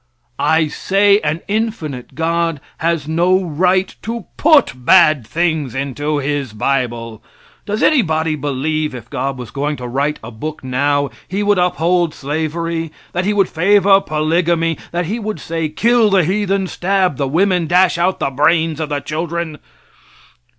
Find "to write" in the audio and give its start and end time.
9.75-10.17